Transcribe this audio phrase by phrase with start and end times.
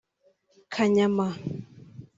[0.73, 1.27] Kanyama